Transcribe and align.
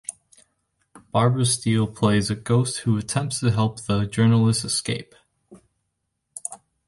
Barbara 1.11 1.45
Steele 1.45 1.85
plays 1.85 2.31
a 2.31 2.35
ghost 2.35 2.79
who 2.79 2.97
attempts 2.97 3.39
to 3.41 3.51
help 3.51 3.85
the 3.85 4.07
journalist 4.07 4.65
escape. 4.65 5.13